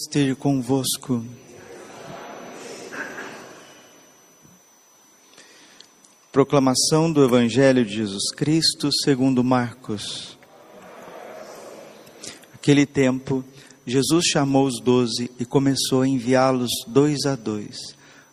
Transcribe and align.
esteja 0.00 0.34
convosco. 0.34 1.22
Proclamação 6.32 7.12
do 7.12 7.22
Evangelho 7.22 7.84
de 7.84 7.96
Jesus 7.96 8.30
Cristo 8.34 8.88
segundo 9.04 9.44
Marcos. 9.44 10.38
Aquele 12.54 12.86
tempo, 12.86 13.44
Jesus 13.86 14.24
chamou 14.24 14.66
os 14.66 14.80
doze 14.80 15.30
e 15.38 15.44
começou 15.44 16.00
a 16.00 16.08
enviá-los 16.08 16.70
dois 16.86 17.26
a 17.26 17.36
dois, 17.36 17.76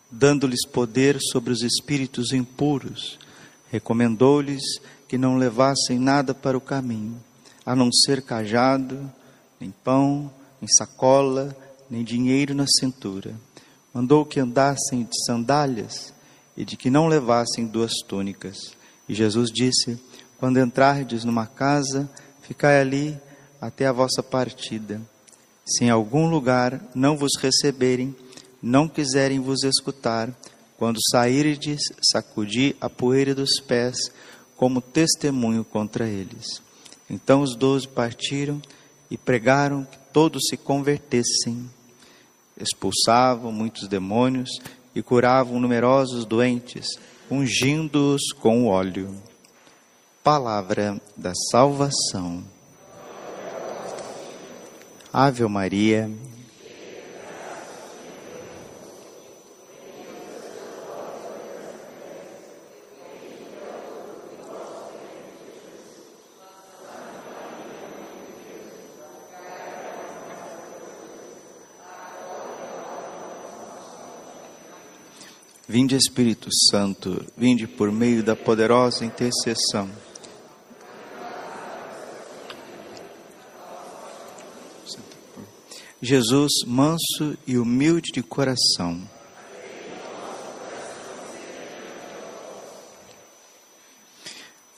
dando-lhes 0.09 0.65
poder 0.65 1.18
sobre 1.20 1.52
os 1.52 1.61
espíritos 1.63 2.31
impuros. 2.31 3.20
Recomendou-lhes 3.70 4.63
que 5.05 5.18
não 5.18 5.38
levassem 5.38 5.99
nada 5.99 6.34
para 6.34 6.57
o 6.57 6.61
caminho, 6.61 7.21
a 7.65 7.75
não 7.75 7.91
ser 7.91 8.21
cajado, 8.21 9.11
nem 9.59 9.70
pão, 9.84 10.31
nem 10.62 10.68
sacola, 10.78 11.55
nem 11.90 12.04
dinheiro 12.04 12.54
na 12.54 12.66
cintura. 12.80 13.36
Mandou 13.94 14.26
que 14.26 14.40
andassem 14.40 15.04
de 15.04 15.26
sandálias 15.26 16.14
e 16.55 16.66
de 16.66 16.76
que 16.76 16.90
não 16.90 17.08
levassem 17.08 17.66
duas 17.66 17.91
túnicas. 18.08 18.58
E 19.08 19.14
Jesus 19.14 19.50
disse: 19.52 20.00
Quando 20.40 20.59
entrardes 20.59 21.23
numa 21.23 21.45
casa, 21.45 22.09
ficai 22.41 22.80
ali 22.80 23.20
até 23.62 23.86
a 23.86 23.91
vossa 23.91 24.22
partida. 24.22 25.02
Se 25.66 25.86
em 25.86 25.90
algum 25.90 26.30
lugar 26.30 26.81
não 26.95 27.17
vos 27.17 27.31
receberem, 27.39 28.16
não 28.62 28.88
quiserem 28.88 29.39
vos 29.39 29.64
escutar, 29.64 30.34
quando 30.78 31.00
sairdes, 31.12 31.80
sacudi 32.12 32.76
a 32.80 32.89
poeira 32.89 33.34
dos 33.34 33.59
pés 33.59 33.98
como 34.55 34.81
testemunho 34.81 35.64
contra 35.64 36.08
eles. 36.08 36.62
Então 37.09 37.42
os 37.42 37.55
doze 37.55 37.88
partiram 37.88 38.62
e 39.09 39.17
pregaram 39.17 39.84
que 39.84 39.97
todos 40.11 40.43
se 40.49 40.57
convertessem. 40.57 41.70
Expulsavam 42.59 43.52
muitos 43.52 43.88
demônios 43.88 44.49
e 44.95 45.02
curavam 45.02 45.59
numerosos 45.59 46.25
doentes, 46.25 46.88
ungindo-os 47.30 48.31
com 48.39 48.64
o 48.64 48.67
óleo. 48.67 49.16
Palavra 50.23 50.99
da 51.16 51.33
salvação. 51.52 52.44
Ave 55.14 55.47
Maria, 55.47 56.11
Vinde 75.70 75.98
Espírito 75.98 76.48
Santo, 76.72 77.26
vinde 77.36 77.68
por 77.68 77.92
meio 77.92 78.23
da 78.23 78.38
poderosa 78.38 79.04
intercessão. 79.04 79.90
Jesus, 86.02 86.54
manso 86.66 87.38
e 87.45 87.58
humilde 87.58 88.14
de 88.14 88.23
coração. 88.23 89.02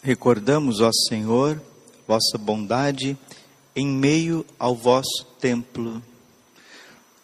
Recordamos, 0.02 0.82
ó 0.82 0.90
Senhor, 1.08 1.62
vossa 2.08 2.36
bondade 2.40 3.16
em 3.76 3.86
meio 3.86 4.44
ao 4.58 4.76
vosso 4.76 5.24
templo. 5.40 6.02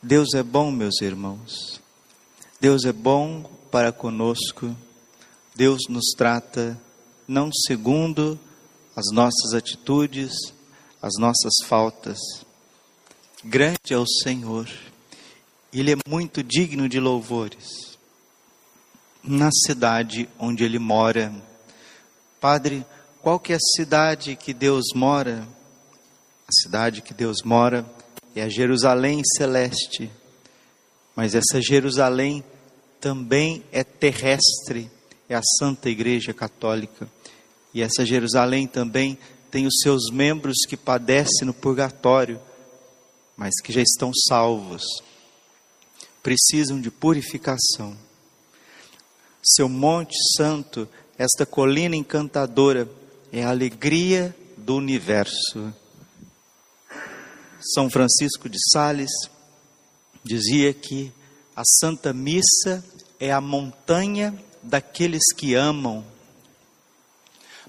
Deus 0.03 0.35
é 0.35 0.43
bom, 0.43 0.69
meus 0.69 1.01
irmãos. 1.01 1.81
Deus 2.61 2.85
é 2.85 2.93
bom 2.93 3.54
para 3.75 3.91
conosco, 3.91 4.73
Deus 5.53 5.81
nos 5.89 6.13
trata 6.15 6.79
não 7.27 7.49
segundo 7.51 8.39
as 8.95 9.11
nossas 9.11 9.53
atitudes, 9.53 10.31
as 11.01 11.11
nossas 11.19 11.51
faltas. 11.65 12.17
Grande 13.43 13.91
é 13.91 13.97
o 13.97 14.07
Senhor, 14.07 14.69
Ele 15.73 15.91
é 15.91 15.95
muito 16.07 16.41
digno 16.41 16.87
de 16.87 17.01
louvores. 17.01 17.97
Na 19.21 19.49
cidade 19.51 20.29
onde 20.39 20.63
Ele 20.63 20.79
mora, 20.79 21.35
Padre, 22.39 22.85
qual 23.21 23.37
que 23.37 23.51
é 23.51 23.57
a 23.57 23.75
cidade 23.75 24.37
que 24.37 24.53
Deus 24.53 24.85
mora? 24.95 25.45
A 26.47 26.51
cidade 26.63 27.01
que 27.01 27.13
Deus 27.13 27.39
mora 27.43 27.85
é 28.33 28.41
a 28.41 28.47
Jerusalém 28.47 29.21
celeste, 29.35 30.09
mas 31.13 31.35
essa 31.35 31.61
Jerusalém 31.61 32.41
também 33.05 33.63
é 33.71 33.83
terrestre, 33.83 34.89
é 35.29 35.35
a 35.35 35.41
Santa 35.59 35.91
Igreja 35.91 36.33
Católica. 36.33 37.07
E 37.71 37.83
essa 37.83 38.03
Jerusalém 38.03 38.65
também 38.65 39.15
tem 39.51 39.67
os 39.67 39.75
seus 39.83 40.09
membros 40.11 40.65
que 40.67 40.75
padecem 40.75 41.45
no 41.45 41.53
purgatório, 41.53 42.41
mas 43.37 43.53
que 43.63 43.71
já 43.71 43.79
estão 43.79 44.11
salvos, 44.27 44.81
precisam 46.23 46.81
de 46.81 46.89
purificação. 46.89 47.95
Seu 49.43 49.69
Monte 49.69 50.15
Santo, 50.35 50.89
esta 51.15 51.45
colina 51.45 51.95
encantadora, 51.95 52.89
é 53.31 53.43
a 53.43 53.51
alegria 53.51 54.35
do 54.57 54.77
universo. 54.77 55.71
São 57.75 57.87
Francisco 57.87 58.49
de 58.49 58.57
Sales 58.73 59.11
dizia 60.23 60.73
que 60.73 61.13
a 61.55 61.61
Santa 61.63 62.11
Missa 62.11 62.83
é 63.19 63.31
a 63.31 63.41
montanha 63.41 64.33
daqueles 64.61 65.23
que 65.37 65.53
amam. 65.53 66.03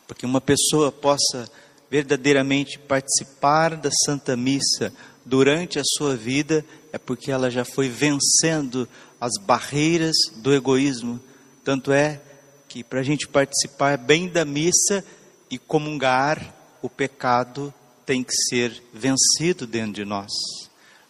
Porque 0.06 0.24
uma 0.24 0.40
pessoa 0.40 0.90
possa 0.90 1.50
verdadeiramente 1.90 2.78
participar 2.78 3.76
da 3.76 3.90
Santa 4.04 4.36
Missa 4.36 4.92
durante 5.24 5.78
a 5.78 5.82
sua 5.84 6.16
vida, 6.16 6.64
é 6.92 6.98
porque 6.98 7.30
ela 7.30 7.50
já 7.50 7.64
foi 7.64 7.88
vencendo 7.88 8.88
as 9.20 9.32
barreiras 9.40 10.14
do 10.36 10.54
egoísmo. 10.54 11.20
Tanto 11.64 11.92
é 11.92 12.20
que 12.68 12.84
para 12.84 13.00
a 13.00 13.02
gente 13.02 13.26
participar 13.26 13.98
bem 13.98 14.28
da 14.28 14.44
missa 14.44 15.04
e 15.50 15.58
comungar, 15.58 16.54
o 16.82 16.88
pecado 16.88 17.72
tem 18.04 18.22
que 18.22 18.32
ser 18.48 18.82
vencido 18.92 19.66
dentro 19.66 19.94
de 19.94 20.04
nós. 20.04 20.30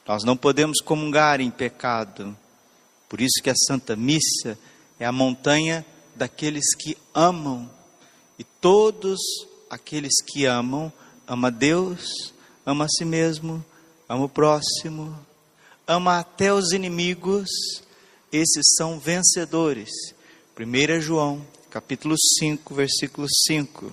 Nós 0.07 0.25
não 0.25 0.37
podemos 0.37 0.81
comungar 0.81 1.41
em 1.41 1.51
pecado, 1.51 2.37
por 3.09 3.21
isso 3.21 3.43
que 3.43 3.50
a 3.50 3.55
Santa 3.55 3.94
Missa 3.94 4.59
é 4.99 5.05
a 5.05 5.12
montanha 5.12 5.84
daqueles 6.15 6.75
que 6.75 6.97
amam. 7.15 7.71
E 8.39 8.44
todos 8.44 9.21
aqueles 9.71 10.15
que 10.27 10.44
amam, 10.44 10.93
ama 11.27 11.50
Deus, 11.50 12.33
ama 12.65 12.84
a 12.84 12.89
si 12.89 13.05
mesmo, 13.05 13.65
ama 14.09 14.25
o 14.25 14.28
próximo, 14.28 15.19
ama 15.87 16.19
até 16.19 16.53
os 16.53 16.72
inimigos, 16.72 17.49
esses 18.33 18.75
são 18.77 18.99
vencedores. 18.99 19.91
1 20.59 21.00
João, 21.00 21.47
capítulo 21.71 22.16
5, 22.39 22.75
versículo 22.75 23.28
5. 23.47 23.93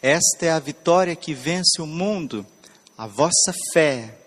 Esta 0.00 0.46
é 0.46 0.50
a 0.50 0.58
vitória 0.58 1.16
que 1.16 1.34
vence 1.34 1.80
o 1.80 1.86
mundo, 1.86 2.46
a 2.96 3.06
vossa 3.06 3.52
fé. 3.72 4.18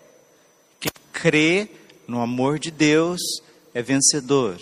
Quem 0.78 0.92
crê 1.12 1.68
no 2.10 2.20
amor 2.20 2.58
de 2.58 2.72
Deus 2.72 3.20
é 3.72 3.80
vencedor. 3.80 4.60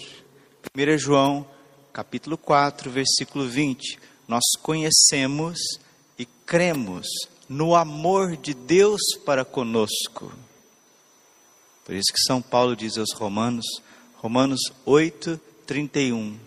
1 0.76 0.98
João, 0.98 1.48
capítulo 1.94 2.36
4, 2.36 2.91
versículo 2.91 3.48
20. 3.48 3.98
Nós 4.28 4.44
conhecemos 4.62 5.59
e 6.19 6.26
cremos 6.26 7.06
no 7.48 7.75
amor 7.75 8.36
de 8.36 8.53
Deus 8.53 9.00
para 9.25 9.47
conosco. 9.47 10.31
Por 11.86 11.94
isso 11.94 12.12
que 12.12 12.20
São 12.20 12.42
Paulo 12.42 12.77
diz 12.77 12.98
aos 12.98 13.15
Romanos, 13.15 13.65
Romanos 14.16 14.60
8, 14.84 15.41
31. 15.66 16.39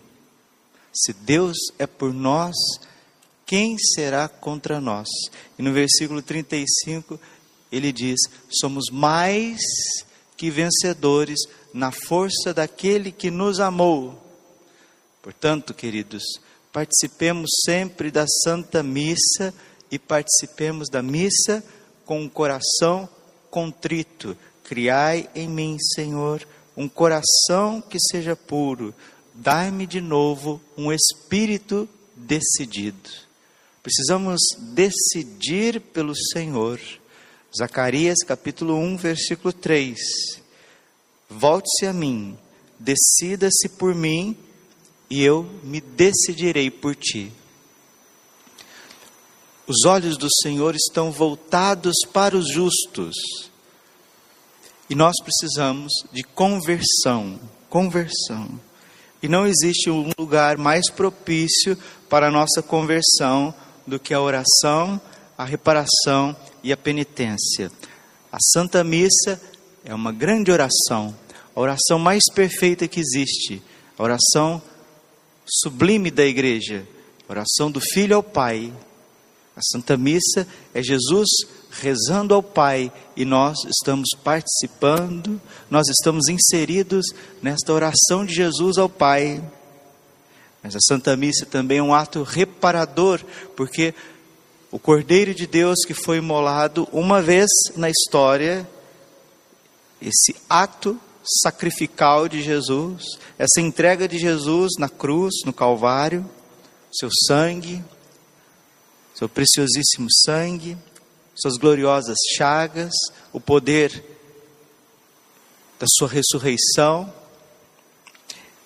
Se 0.94 1.12
Deus 1.12 1.56
é 1.80 1.86
por 1.86 2.14
nós, 2.14 2.54
quem 3.44 3.76
será 3.76 4.28
contra 4.28 4.80
nós? 4.80 5.08
E 5.58 5.62
no 5.62 5.72
versículo 5.72 6.22
35, 6.22 7.18
ele 7.72 7.90
diz: 7.90 8.20
somos 8.48 8.84
mais 8.88 9.58
que 10.42 10.50
vencedores 10.50 11.38
na 11.72 11.92
força 11.92 12.52
daquele 12.52 13.12
que 13.12 13.30
nos 13.30 13.60
amou. 13.60 14.20
Portanto, 15.22 15.72
queridos, 15.72 16.24
participemos 16.72 17.48
sempre 17.64 18.10
da 18.10 18.26
Santa 18.26 18.82
Missa 18.82 19.54
e 19.88 20.00
participemos 20.00 20.88
da 20.90 21.00
missa 21.00 21.62
com 22.04 22.22
um 22.22 22.28
coração 22.28 23.08
contrito. 23.52 24.36
Criai 24.64 25.30
em 25.32 25.46
mim, 25.46 25.76
Senhor, 25.94 26.44
um 26.76 26.88
coração 26.88 27.80
que 27.80 28.00
seja 28.00 28.34
puro. 28.34 28.92
Dai-me 29.32 29.86
de 29.86 30.00
novo 30.00 30.60
um 30.76 30.92
espírito 30.92 31.88
decidido. 32.16 33.08
Precisamos 33.80 34.40
decidir 34.74 35.80
pelo 35.80 36.16
Senhor 36.16 36.80
Zacarias 37.54 38.18
capítulo 38.26 38.78
1, 38.78 38.96
versículo 38.96 39.52
3. 39.52 39.98
Volte-se 41.28 41.86
a 41.86 41.92
mim, 41.92 42.38
decida-se 42.78 43.68
por 43.76 43.94
mim, 43.94 44.34
e 45.10 45.22
eu 45.22 45.42
me 45.62 45.78
decidirei 45.78 46.70
por 46.70 46.96
ti. 46.96 47.30
Os 49.66 49.84
olhos 49.84 50.16
do 50.16 50.28
Senhor 50.42 50.74
estão 50.74 51.12
voltados 51.12 51.96
para 52.10 52.34
os 52.34 52.50
justos. 52.50 53.14
E 54.88 54.94
nós 54.94 55.14
precisamos 55.22 55.92
de 56.10 56.22
conversão, 56.22 57.38
conversão. 57.68 58.58
E 59.22 59.28
não 59.28 59.46
existe 59.46 59.90
um 59.90 60.10
lugar 60.18 60.56
mais 60.56 60.90
propício 60.90 61.76
para 62.08 62.28
a 62.28 62.30
nossa 62.30 62.62
conversão 62.62 63.54
do 63.86 64.00
que 64.00 64.14
a 64.14 64.20
oração, 64.22 64.98
a 65.36 65.44
reparação 65.44 66.36
e 66.62 66.72
a 66.72 66.76
penitência. 66.76 67.70
A 68.30 68.38
Santa 68.52 68.82
Missa 68.82 69.40
é 69.84 69.94
uma 69.94 70.12
grande 70.12 70.50
oração, 70.50 71.14
a 71.54 71.60
oração 71.60 71.98
mais 71.98 72.22
perfeita 72.34 72.88
que 72.88 73.00
existe, 73.00 73.62
a 73.98 74.02
oração 74.02 74.62
sublime 75.46 76.10
da 76.10 76.24
igreja, 76.24 76.86
a 77.28 77.32
oração 77.32 77.70
do 77.70 77.80
Filho 77.80 78.16
ao 78.16 78.22
Pai. 78.22 78.72
A 79.54 79.60
Santa 79.62 79.96
Missa 79.96 80.46
é 80.72 80.82
Jesus 80.82 81.28
rezando 81.70 82.34
ao 82.34 82.42
Pai 82.42 82.92
e 83.16 83.24
nós 83.24 83.58
estamos 83.66 84.08
participando, 84.22 85.40
nós 85.70 85.88
estamos 85.88 86.28
inseridos 86.28 87.06
nesta 87.42 87.72
oração 87.72 88.24
de 88.24 88.34
Jesus 88.34 88.78
ao 88.78 88.88
Pai. 88.88 89.42
Mas 90.62 90.76
a 90.76 90.80
Santa 90.80 91.16
Missa 91.16 91.44
também 91.44 91.78
é 91.78 91.82
um 91.82 91.92
ato 91.92 92.22
reparador, 92.22 93.20
porque 93.56 93.94
o 94.72 94.78
Cordeiro 94.78 95.34
de 95.34 95.46
Deus 95.46 95.84
que 95.86 95.92
foi 95.92 96.16
imolado 96.16 96.88
uma 96.90 97.20
vez 97.20 97.50
na 97.76 97.90
história, 97.90 98.66
esse 100.00 100.34
ato 100.48 100.98
sacrificial 101.42 102.26
de 102.26 102.42
Jesus, 102.42 103.04
essa 103.38 103.60
entrega 103.60 104.08
de 104.08 104.18
Jesus 104.18 104.72
na 104.78 104.88
cruz, 104.88 105.34
no 105.44 105.52
Calvário, 105.52 106.28
seu 106.90 107.10
sangue, 107.26 107.84
seu 109.14 109.28
preciosíssimo 109.28 110.08
sangue, 110.10 110.78
suas 111.34 111.58
gloriosas 111.58 112.16
chagas, 112.34 112.94
o 113.30 113.38
poder 113.38 114.02
da 115.78 115.86
sua 115.86 116.08
ressurreição, 116.08 117.12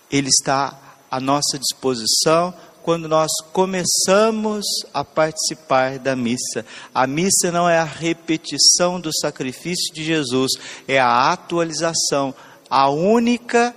ele 0.08 0.28
está 0.28 0.98
à 1.10 1.18
nossa 1.18 1.58
disposição 1.58 2.54
quando 2.86 3.08
nós 3.08 3.32
começamos 3.52 4.64
a 4.94 5.02
participar 5.02 5.98
da 5.98 6.14
missa. 6.14 6.64
A 6.94 7.04
missa 7.04 7.50
não 7.50 7.68
é 7.68 7.78
a 7.78 7.84
repetição 7.84 9.00
do 9.00 9.10
sacrifício 9.12 9.92
de 9.92 10.04
Jesus, 10.04 10.52
é 10.86 10.96
a 11.00 11.32
atualização, 11.32 12.32
a 12.70 12.88
única 12.88 13.74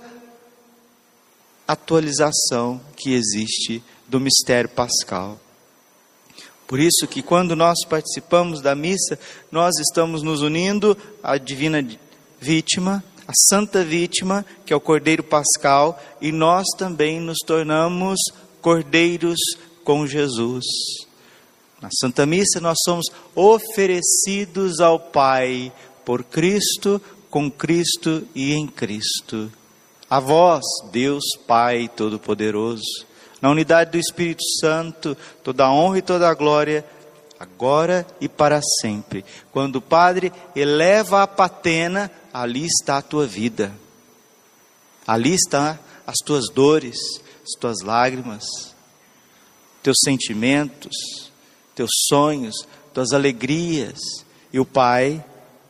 atualização 1.66 2.80
que 2.94 3.12
existe 3.12 3.82
do 4.06 4.20
mistério 4.20 4.70
pascal. 4.70 5.40
Por 6.68 6.78
isso 6.78 7.08
que 7.08 7.20
quando 7.20 7.56
nós 7.56 7.84
participamos 7.88 8.62
da 8.62 8.76
missa, 8.76 9.18
nós 9.50 9.76
estamos 9.80 10.22
nos 10.22 10.40
unindo 10.40 10.96
à 11.20 11.36
divina 11.36 11.84
vítima, 12.40 13.02
à 13.26 13.32
santa 13.48 13.82
vítima, 13.82 14.46
que 14.64 14.72
é 14.72 14.76
o 14.76 14.80
Cordeiro 14.80 15.24
Pascal, 15.24 16.00
e 16.20 16.30
nós 16.30 16.64
também 16.78 17.18
nos 17.18 17.38
tornamos 17.44 18.20
cordeiros 18.60 19.38
com 19.84 20.06
Jesus. 20.06 20.64
Na 21.80 21.88
Santa 21.98 22.26
Missa 22.26 22.60
nós 22.60 22.78
somos 22.84 23.06
oferecidos 23.34 24.80
ao 24.80 25.00
Pai 25.00 25.72
por 26.04 26.22
Cristo, 26.24 27.00
com 27.30 27.50
Cristo 27.50 28.26
e 28.34 28.52
em 28.52 28.66
Cristo. 28.66 29.50
A 30.08 30.20
vós, 30.20 30.64
Deus 30.90 31.24
Pai 31.46 31.88
Todo-Poderoso, 31.88 33.06
na 33.40 33.50
unidade 33.50 33.92
do 33.92 33.98
Espírito 33.98 34.42
Santo, 34.60 35.16
toda 35.42 35.64
a 35.64 35.72
honra 35.72 35.98
e 35.98 36.02
toda 36.02 36.28
a 36.28 36.34
glória, 36.34 36.84
agora 37.38 38.06
e 38.20 38.28
para 38.28 38.60
sempre. 38.82 39.24
Quando 39.50 39.76
o 39.76 39.80
Padre 39.80 40.32
eleva 40.54 41.22
a 41.22 41.26
patena, 41.26 42.10
ali 42.34 42.66
está 42.66 42.98
a 42.98 43.02
tua 43.02 43.26
vida, 43.26 43.72
ali 45.06 45.34
está 45.34 45.78
as 46.06 46.18
tuas 46.18 46.46
dores, 46.52 46.98
as 47.50 47.60
tuas 47.60 47.80
lágrimas, 47.82 48.44
teus 49.82 49.98
sentimentos, 50.04 51.30
teus 51.74 51.90
sonhos, 52.08 52.54
tuas 52.94 53.12
alegrias. 53.12 53.98
E 54.52 54.60
o 54.60 54.64
Pai, 54.64 55.24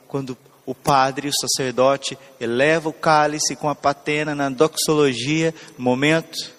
quando 0.08 0.36
o 0.66 0.74
padre, 0.74 1.28
o 1.28 1.32
sacerdote, 1.32 2.16
eleva 2.40 2.88
o 2.88 2.92
cálice 2.92 3.56
com 3.56 3.68
a 3.68 3.74
patena 3.74 4.34
na 4.34 4.48
doxologia, 4.48 5.54
momento 5.76 6.52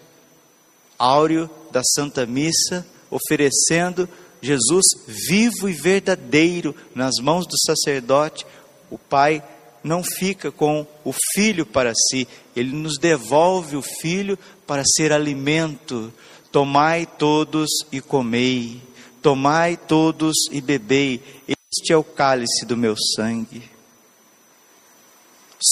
áureo 0.98 1.50
da 1.72 1.82
Santa 1.84 2.26
Missa, 2.26 2.86
oferecendo 3.10 4.08
Jesus 4.42 4.86
vivo 5.08 5.70
e 5.70 5.74
verdadeiro 5.74 6.76
nas 6.94 7.16
mãos 7.22 7.46
do 7.48 7.58
sacerdote, 7.58 8.46
o 8.90 8.98
Pai 8.98 9.44
não 9.84 10.04
fica 10.04 10.52
com 10.52 10.86
o 11.04 11.14
filho 11.34 11.66
para 11.66 11.94
si, 11.96 12.28
ele 12.56 12.76
nos 12.76 12.98
devolve 13.00 13.76
o 13.76 13.82
filho 13.82 14.38
para 14.72 14.84
ser 14.86 15.12
alimento. 15.12 16.14
Tomai 16.50 17.06
todos 17.06 17.70
e 17.92 18.00
comei, 18.00 18.82
tomai 19.22 19.76
todos 19.76 20.34
e 20.50 20.62
bebei, 20.62 21.22
este 21.46 21.92
é 21.92 21.98
o 21.98 22.04
cálice 22.06 22.66
do 22.66 22.78
meu 22.78 22.96
sangue. 23.18 23.70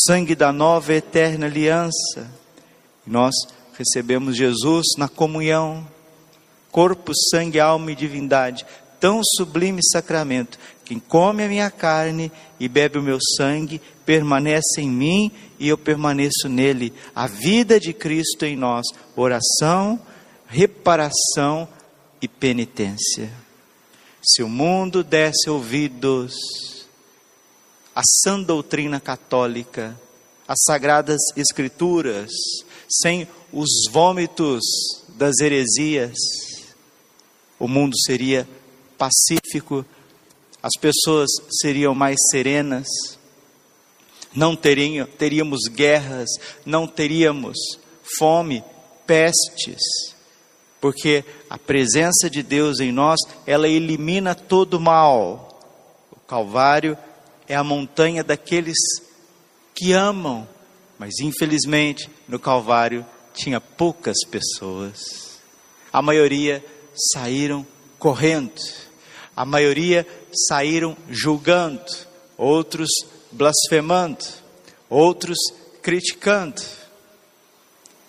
Sangue 0.06 0.36
da 0.36 0.52
nova 0.52 0.94
eterna 0.94 1.46
aliança. 1.46 2.30
Nós 3.08 3.34
recebemos 3.78 4.36
Jesus 4.36 4.88
na 4.98 5.08
comunhão, 5.08 5.88
corpo, 6.70 7.14
sangue, 7.32 7.58
alma 7.58 7.94
e 7.94 7.96
divindade, 7.96 8.66
tão 9.00 9.22
sublime 9.24 9.80
sacramento. 9.82 10.60
Quem 10.90 10.98
come 10.98 11.44
a 11.44 11.48
minha 11.48 11.70
carne 11.70 12.32
e 12.60 12.68
bebe 12.68 12.98
o 12.98 13.04
meu 13.04 13.20
sangue, 13.38 13.80
permanece 14.08 14.82
em 14.82 14.90
mim 14.90 15.32
e 15.60 15.68
eu 15.68 15.78
permaneço 15.78 16.50
nele. 16.50 16.92
A 17.14 17.28
vida 17.28 17.80
de 17.80 17.94
Cristo 17.94 18.44
em 18.44 18.56
nós, 18.56 18.88
oração, 19.16 20.02
reparação 20.48 21.70
e 22.20 22.28
penitência. 22.28 23.32
Se 24.20 24.42
o 24.42 24.50
mundo 24.50 25.04
desse 25.04 25.48
ouvidos 25.48 26.34
à 27.96 28.02
sã 28.04 28.42
doutrina 28.42 29.00
católica, 29.00 29.96
às 30.48 30.58
sagradas 30.66 31.22
escrituras, 31.38 32.32
sem 32.90 33.28
os 33.54 33.70
vômitos 33.92 34.64
das 35.10 35.38
heresias, 35.40 36.18
o 37.60 37.68
mundo 37.68 37.96
seria 38.08 38.50
pacífico, 38.98 39.86
as 40.62 40.74
pessoas 40.80 41.30
seriam 41.62 41.96
mais 41.96 42.18
serenas, 42.32 42.88
não 44.34 44.56
teriam, 44.56 45.06
teríamos 45.06 45.62
guerras, 45.70 46.30
não 46.66 46.88
teríamos 46.88 47.58
fome, 48.18 48.64
pestes, 49.06 49.80
porque 50.80 51.24
a 51.50 51.58
presença 51.58 52.30
de 52.30 52.44
Deus 52.44 52.80
em 52.80 52.92
nós, 52.92 53.20
ela 53.46 53.68
elimina 53.68 54.36
todo 54.36 54.80
mal. 54.80 55.60
O 56.12 56.20
Calvário 56.20 56.98
é 57.48 57.56
a 57.56 57.64
montanha 57.64 58.24
daqueles 58.24 58.78
que 59.74 59.92
amam 59.94 60.48
mas 61.00 61.18
infelizmente, 61.22 62.10
no 62.28 62.38
Calvário 62.38 63.06
tinha 63.34 63.62
poucas 63.62 64.18
pessoas. 64.30 65.40
A 65.94 66.02
maioria 66.02 66.64
saíram 67.14 67.66
correndo. 67.98 68.62
A 69.40 69.46
maioria 69.46 70.06
saíram 70.50 70.98
julgando, 71.10 71.82
outros 72.38 72.90
blasfemando, 73.32 74.26
outros 74.90 75.38
criticando. 75.82 76.62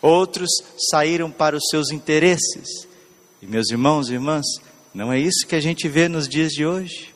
Outros 0.02 0.50
saíram 0.90 1.30
para 1.30 1.56
os 1.56 1.62
seus 1.70 1.92
interesses. 1.92 2.84
E 3.40 3.46
meus 3.46 3.70
irmãos 3.70 4.08
e 4.08 4.14
irmãs, 4.14 4.44
não 4.92 5.12
é 5.12 5.20
isso 5.20 5.46
que 5.46 5.54
a 5.54 5.60
gente 5.60 5.88
vê 5.88 6.08
nos 6.08 6.28
dias 6.28 6.50
de 6.50 6.66
hoje. 6.66 7.14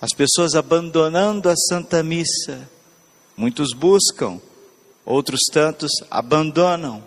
As 0.00 0.10
pessoas 0.16 0.54
abandonando 0.54 1.48
a 1.48 1.56
Santa 1.56 2.04
Missa. 2.04 2.70
Muitos 3.36 3.74
buscam 3.74 4.40
outros 5.04 5.40
tantos 5.50 5.90
abandonam. 6.08 7.02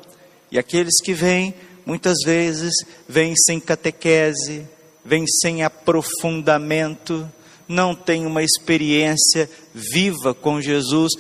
E 0.52 0.60
aqueles 0.60 1.00
que 1.02 1.14
vêm, 1.14 1.54
muitas 1.86 2.18
vezes, 2.26 2.74
vêm 3.08 3.34
sem 3.34 3.62
catequese, 3.62 4.68
vêm 5.08 5.26
sem 5.26 5.64
aprofundamento, 5.64 7.32
não 7.66 7.96
têm 7.96 8.26
uma 8.26 8.44
experiência 8.44 9.50
viva 9.74 10.34
com 10.34 10.62
Jesus. 10.62 11.14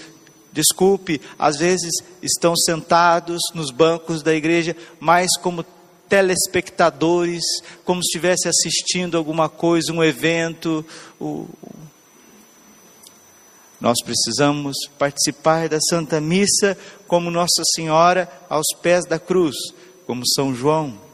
Desculpe, 0.51 1.21
às 1.39 1.55
vezes 1.57 1.91
estão 2.21 2.53
sentados 2.55 3.39
nos 3.53 3.71
bancos 3.71 4.21
da 4.21 4.35
igreja, 4.35 4.75
mais 4.99 5.37
como 5.37 5.65
telespectadores, 6.09 7.43
como 7.85 8.03
se 8.03 8.07
estivesse 8.07 8.49
assistindo 8.49 9.17
alguma 9.17 9.47
coisa, 9.47 9.93
um 9.93 10.03
evento, 10.03 10.85
Nós 13.79 13.97
precisamos 14.03 14.75
participar 14.97 15.69
da 15.69 15.79
Santa 15.79 16.19
Missa 16.19 16.77
como 17.07 17.29
Nossa 17.29 17.63
Senhora 17.75 18.27
aos 18.49 18.65
pés 18.81 19.05
da 19.05 19.19
cruz, 19.19 19.55
como 20.05 20.27
São 20.27 20.53
João, 20.55 21.06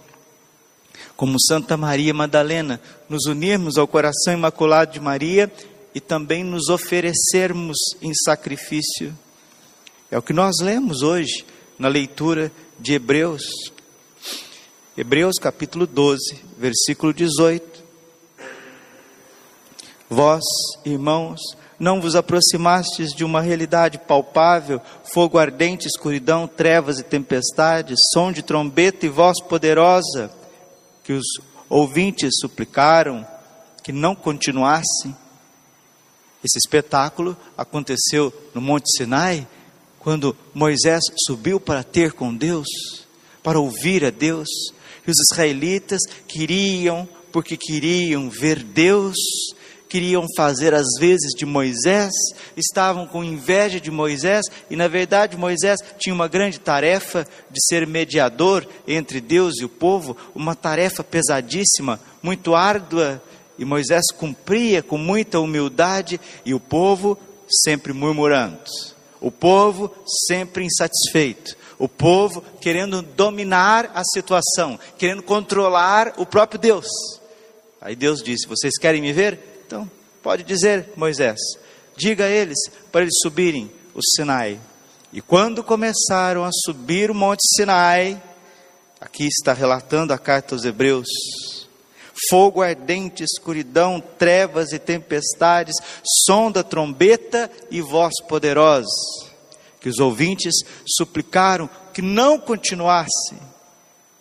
como 1.15 1.39
Santa 1.39 1.77
Maria 1.77 2.13
Madalena, 2.13 2.81
nos 3.07 3.25
unirmos 3.25 3.77
ao 3.77 3.87
coração 3.87 4.33
imaculado 4.33 4.93
de 4.93 4.99
Maria 4.99 5.51
e 5.93 5.99
também 5.99 6.43
nos 6.43 6.69
oferecermos 6.69 7.77
em 8.01 8.13
sacrifício. 8.13 9.15
É 10.09 10.17
o 10.17 10.21
que 10.21 10.33
nós 10.33 10.55
lemos 10.61 11.01
hoje 11.01 11.45
na 11.77 11.87
leitura 11.87 12.51
de 12.79 12.93
Hebreus. 12.93 13.43
Hebreus 14.97 15.35
capítulo 15.39 15.87
12, 15.87 16.41
versículo 16.57 17.13
18. 17.13 17.83
Vós, 20.09 20.43
irmãos, 20.85 21.39
não 21.79 21.99
vos 21.99 22.15
aproximastes 22.15 23.13
de 23.13 23.23
uma 23.23 23.41
realidade 23.41 23.97
palpável, 23.97 24.79
fogo 25.11 25.37
ardente, 25.37 25.87
escuridão, 25.87 26.47
trevas 26.47 26.99
e 26.99 27.03
tempestades, 27.03 27.97
som 28.13 28.31
de 28.31 28.43
trombeta 28.43 29.05
e 29.05 29.09
voz 29.09 29.41
poderosa, 29.41 30.31
que 31.03 31.13
os 31.13 31.25
ouvintes 31.69 32.31
suplicaram 32.39 33.27
que 33.83 33.91
não 33.91 34.15
continuassem. 34.15 35.15
Esse 36.43 36.57
espetáculo 36.57 37.37
aconteceu 37.57 38.33
no 38.53 38.61
Monte 38.61 38.89
Sinai, 38.97 39.47
quando 39.99 40.35
Moisés 40.53 41.01
subiu 41.25 41.59
para 41.59 41.83
ter 41.83 42.13
com 42.13 42.35
Deus, 42.35 42.67
para 43.41 43.59
ouvir 43.59 44.03
a 44.05 44.09
Deus, 44.09 44.49
e 45.05 45.11
os 45.11 45.17
israelitas 45.31 46.01
queriam, 46.27 47.07
porque 47.31 47.57
queriam 47.57 48.29
ver 48.29 48.63
Deus, 48.63 49.15
queriam 49.93 50.25
fazer 50.35 50.73
as 50.73 50.87
vezes 50.99 51.35
de 51.37 51.45
Moisés, 51.45 52.11
estavam 52.57 53.05
com 53.05 53.23
inveja 53.23 53.79
de 53.79 53.91
Moisés, 53.91 54.43
e 54.67 54.75
na 54.75 54.87
verdade 54.87 55.37
Moisés 55.37 55.79
tinha 55.99 56.15
uma 56.15 56.27
grande 56.27 56.59
tarefa 56.59 57.27
de 57.51 57.63
ser 57.67 57.85
mediador 57.85 58.67
entre 58.87 59.21
Deus 59.21 59.59
e 59.59 59.65
o 59.65 59.69
povo, 59.69 60.17
uma 60.33 60.55
tarefa 60.55 61.03
pesadíssima, 61.03 61.99
muito 62.23 62.55
árdua, 62.55 63.21
e 63.55 63.63
Moisés 63.63 64.05
cumpria 64.17 64.81
com 64.81 64.97
muita 64.97 65.39
humildade, 65.39 66.19
e 66.43 66.55
o 66.55 66.59
povo 66.59 67.15
sempre 67.63 67.93
murmurando, 67.93 68.63
o 69.21 69.29
povo 69.29 69.93
sempre 70.27 70.65
insatisfeito, 70.65 71.55
o 71.77 71.87
povo 71.87 72.43
querendo 72.59 73.03
dominar 73.03 73.91
a 73.93 74.01
situação, 74.03 74.79
querendo 74.97 75.21
controlar 75.21 76.15
o 76.17 76.25
próprio 76.25 76.59
Deus. 76.59 76.87
Aí 77.79 77.95
Deus 77.95 78.23
disse: 78.23 78.47
Vocês 78.47 78.75
querem 78.79 78.99
me 78.99 79.13
ver? 79.13 79.52
Então, 79.73 79.89
pode 80.21 80.43
dizer, 80.43 80.89
Moisés, 80.95 81.39
diga 81.97 82.25
a 82.25 82.29
eles 82.29 82.59
para 82.91 83.01
eles 83.01 83.15
subirem 83.23 83.71
o 83.95 84.01
Sinai. 84.03 84.59
E 85.11 85.19
quando 85.19 85.63
começaram 85.63 86.43
a 86.43 86.51
subir 86.53 87.09
o 87.09 87.15
Monte 87.15 87.41
Sinai, 87.55 88.21
aqui 89.01 89.25
está 89.25 89.51
relatando 89.51 90.13
a 90.13 90.17
carta 90.19 90.53
aos 90.53 90.63
Hebreus, 90.63 91.07
fogo 92.29 92.61
ardente, 92.61 93.23
escuridão, 93.23 93.99
trevas 93.99 94.73
e 94.73 94.77
tempestades, 94.77 95.73
som 96.23 96.51
da 96.51 96.61
trombeta 96.61 97.49
e 97.71 97.81
voz 97.81 98.13
poderosa, 98.27 98.85
que 99.81 99.89
os 99.89 99.97
ouvintes 99.97 100.53
suplicaram 100.85 101.67
que 101.91 102.01
não 102.03 102.37
continuassem 102.37 103.39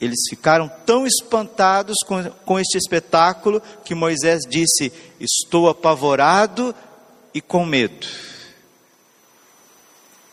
eles 0.03 0.19
ficaram 0.29 0.69
tão 0.85 1.07
espantados 1.07 1.95
com, 2.05 2.29
com 2.45 2.59
este 2.59 2.77
espetáculo 2.77 3.63
que 3.85 3.95
Moisés 3.95 4.41
disse: 4.51 4.93
Estou 5.21 5.69
apavorado 5.69 6.75
e 7.33 7.41
com 7.41 7.65
medo. 7.65 8.05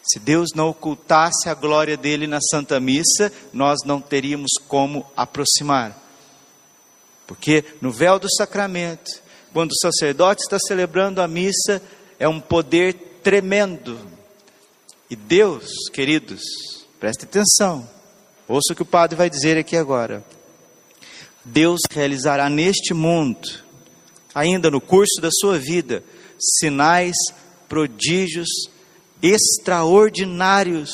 Se 0.01 0.17
Deus 0.17 0.49
não 0.55 0.69
ocultasse 0.69 1.47
a 1.47 1.53
glória 1.53 1.95
dele 1.95 2.25
na 2.25 2.39
Santa 2.41 2.79
Missa, 2.79 3.31
nós 3.53 3.81
não 3.85 4.01
teríamos 4.01 4.53
como 4.67 5.05
aproximar. 5.15 5.95
Porque 7.27 7.63
no 7.79 7.91
véu 7.91 8.17
do 8.17 8.27
sacramento, 8.27 9.21
quando 9.53 9.69
o 9.69 9.79
sacerdote 9.79 10.41
está 10.41 10.57
celebrando 10.57 11.21
a 11.21 11.27
missa, 11.27 11.79
é 12.17 12.27
um 12.27 12.39
poder 12.39 13.19
tremendo. 13.21 13.99
E 15.11 15.15
Deus, 15.15 15.69
queridos, 15.93 16.41
preste 16.99 17.25
atenção, 17.25 17.88
Ouça 18.50 18.74
o 18.74 18.75
que 18.75 18.82
o 18.82 18.86
padre 18.86 19.15
vai 19.15 19.29
dizer 19.29 19.60
aqui 19.60 19.77
agora. 19.77 20.25
Deus 21.46 21.79
realizará 21.91 22.50
neste 22.50 22.96
mundo, 22.96 23.48
ainda 24.34 24.72
no 24.72 24.82
curso 24.82 25.22
da 25.22 25.29
sua 25.32 25.60
vida, 25.60 26.03
sinais, 26.60 27.15
prodígios 27.68 28.50
extraordinários, 29.22 30.89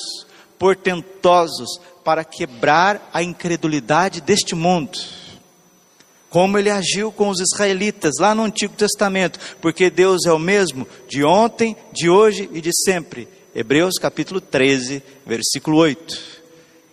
portentosos, 0.60 1.80
para 2.04 2.26
quebrar 2.26 3.10
a 3.14 3.24
incredulidade 3.24 4.20
deste 4.20 4.54
mundo. 4.54 5.00
Como 6.30 6.58
ele 6.58 6.70
agiu 6.70 7.10
com 7.10 7.30
os 7.30 7.40
israelitas 7.40 8.16
lá 8.20 8.36
no 8.36 8.44
Antigo 8.44 8.74
Testamento, 8.74 9.40
porque 9.62 9.90
Deus 9.90 10.26
é 10.26 10.32
o 10.34 10.38
mesmo 10.38 10.86
de 11.08 11.24
ontem, 11.24 11.78
de 11.94 12.10
hoje 12.10 12.50
e 12.52 12.60
de 12.60 12.72
sempre. 12.84 13.30
Hebreus 13.56 13.98
capítulo 13.98 14.42
13, 14.42 15.02
versículo 15.26 15.78
8. 15.78 16.35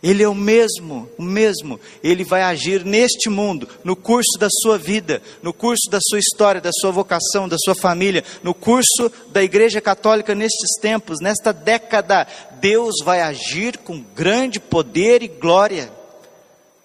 Ele 0.02 0.22
é 0.22 0.28
o 0.28 0.34
mesmo, 0.34 1.08
o 1.16 1.22
mesmo. 1.22 1.78
Ele 2.02 2.24
vai 2.24 2.42
agir 2.42 2.84
neste 2.84 3.30
mundo, 3.30 3.68
no 3.84 3.94
curso 3.94 4.36
da 4.36 4.48
sua 4.50 4.76
vida, 4.76 5.22
no 5.40 5.52
curso 5.52 5.88
da 5.88 6.00
sua 6.00 6.18
história, 6.18 6.60
da 6.60 6.72
sua 6.72 6.90
vocação, 6.90 7.48
da 7.48 7.56
sua 7.56 7.74
família, 7.74 8.24
no 8.42 8.52
curso 8.52 9.12
da 9.28 9.44
Igreja 9.44 9.80
Católica 9.80 10.34
nestes 10.34 10.76
tempos, 10.80 11.20
nesta 11.20 11.52
década. 11.52 12.26
Deus 12.60 12.96
vai 13.04 13.22
agir 13.22 13.78
com 13.78 14.02
grande 14.14 14.58
poder 14.58 15.22
e 15.22 15.28
glória, 15.28 15.92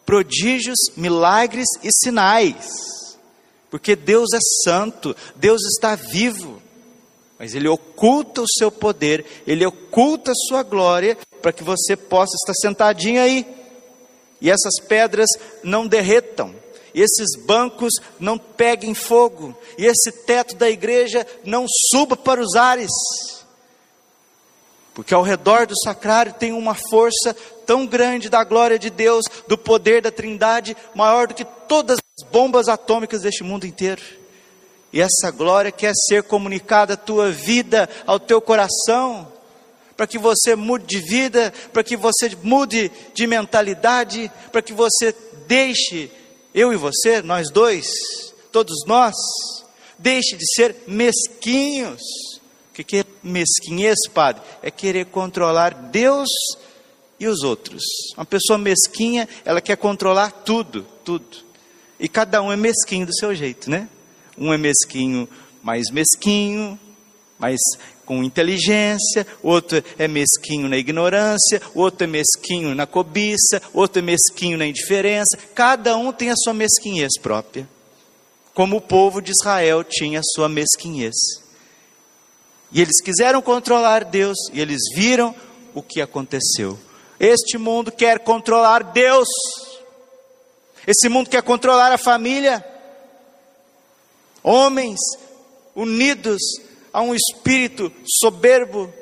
prodígios, 0.05 0.77
milagres 0.95 1.67
e 1.83 1.89
sinais, 1.91 3.17
porque 3.71 3.95
Deus 3.95 4.31
é 4.33 4.39
santo, 4.63 5.15
Deus 5.35 5.63
está 5.65 5.95
vivo 5.95 6.61
mas 7.39 7.53
ele 7.53 7.67
oculta 7.67 8.41
o 8.41 8.47
seu 8.47 8.71
poder, 8.71 9.23
ele 9.45 9.65
oculta 9.65 10.31
a 10.31 10.47
sua 10.47 10.63
glória 10.63 11.17
para 11.41 11.51
que 11.51 11.63
você 11.63 11.95
possa 11.95 12.35
estar 12.35 12.53
sentadinho 12.53 13.21
aí. 13.21 13.45
E 14.39 14.51
essas 14.51 14.79
pedras 14.79 15.27
não 15.63 15.87
derretam, 15.87 16.53
e 16.93 17.01
esses 17.01 17.35
bancos 17.45 17.93
não 18.19 18.37
peguem 18.37 18.93
fogo, 18.93 19.55
e 19.77 19.85
esse 19.85 20.11
teto 20.11 20.55
da 20.55 20.69
igreja 20.69 21.25
não 21.43 21.65
suba 21.91 22.15
para 22.15 22.41
os 22.41 22.55
ares. 22.55 22.91
Porque 24.93 25.13
ao 25.13 25.21
redor 25.21 25.67
do 25.67 25.79
sacrário 25.79 26.33
tem 26.33 26.51
uma 26.51 26.75
força 26.89 27.35
tão 27.65 27.85
grande 27.85 28.29
da 28.29 28.43
glória 28.43 28.79
de 28.79 28.89
Deus, 28.89 29.25
do 29.47 29.57
poder 29.57 30.01
da 30.01 30.11
Trindade, 30.11 30.75
maior 30.95 31.27
do 31.27 31.33
que 31.33 31.45
todas 31.67 31.97
as 32.19 32.27
bombas 32.29 32.67
atômicas 32.67 33.21
deste 33.21 33.43
mundo 33.43 33.65
inteiro. 33.65 34.01
E 34.91 35.01
essa 35.01 35.29
glória 35.29 35.71
quer 35.71 35.93
ser 36.07 36.23
comunicada 36.23 36.93
à 36.93 36.97
tua 36.97 37.29
vida, 37.29 37.87
ao 38.05 38.19
teu 38.19 38.41
coração 38.41 39.36
para 39.97 40.05
que 40.05 40.19
você 40.19 40.55
mude 40.55 40.85
de 40.85 40.99
vida, 40.99 41.51
para 41.73 41.83
que 41.83 41.97
você 41.97 42.31
mude 42.43 42.91
de 43.15 43.25
mentalidade, 43.25 44.31
para 44.51 44.61
que 44.61 44.71
você 44.71 45.13
deixe, 45.47 46.11
eu 46.53 46.71
e 46.71 46.77
você, 46.77 47.21
nós 47.23 47.49
dois, 47.49 47.87
todos 48.51 48.85
nós, 48.85 49.15
deixe 49.97 50.37
de 50.37 50.45
ser 50.53 50.75
mesquinhos. 50.87 52.01
O 52.69 52.83
que 52.83 52.97
é 52.97 53.05
mesquinhez, 53.23 53.97
Padre? 54.13 54.43
É 54.61 54.69
querer 54.69 55.07
controlar 55.07 55.73
Deus 55.73 56.29
e 57.19 57.27
os 57.27 57.41
outros. 57.41 57.83
Uma 58.15 58.25
pessoa 58.25 58.59
mesquinha, 58.59 59.27
ela 59.43 59.59
quer 59.59 59.77
controlar 59.77 60.29
tudo, 60.29 60.85
tudo. 61.03 61.25
E 61.99 62.07
cada 62.07 62.39
um 62.39 62.51
é 62.51 62.55
mesquinho 62.55 63.07
do 63.07 63.15
seu 63.15 63.33
jeito, 63.33 63.67
né? 63.67 63.89
Um 64.37 64.53
é 64.53 64.57
mesquinho 64.57 65.27
mais 65.63 65.89
mesquinho, 65.89 66.79
mais 67.39 67.59
com 68.05 68.23
inteligência, 68.23 69.27
outro 69.43 69.83
é 69.97 70.07
mesquinho 70.07 70.69
na 70.69 70.77
ignorância, 70.77 71.61
outro 71.75 72.05
é 72.05 72.07
mesquinho 72.07 72.73
na 72.73 72.87
cobiça, 72.87 73.61
outro 73.73 73.99
é 73.99 74.01
mesquinho 74.01 74.57
na 74.57 74.65
indiferença. 74.65 75.37
Cada 75.53 75.95
um 75.97 76.11
tem 76.11 76.29
a 76.29 76.35
sua 76.35 76.53
mesquinhez 76.53 77.19
própria, 77.21 77.67
como 78.53 78.77
o 78.77 78.81
povo 78.81 79.21
de 79.21 79.31
Israel 79.31 79.83
tinha 79.83 80.21
a 80.21 80.23
sua 80.23 80.47
mesquinhez. 80.47 81.15
E 82.71 82.81
eles 82.81 83.01
quiseram 83.01 83.41
controlar 83.41 84.03
Deus 84.03 84.37
e 84.51 84.59
eles 84.59 84.81
viram 84.95 85.35
o 85.73 85.81
que 85.81 86.01
aconteceu. 86.01 86.77
Este 87.19 87.57
mundo 87.57 87.91
quer 87.91 88.19
controlar 88.19 88.83
Deus. 88.83 89.27
Esse 90.85 91.09
mundo 91.09 91.29
quer 91.29 91.43
controlar 91.43 91.91
a 91.91 91.97
família. 91.97 92.65
Homens 94.41 94.99
unidos 95.75 96.41
a 96.91 97.01
um 97.01 97.13
espírito 97.13 97.91
soberbo 98.05 98.93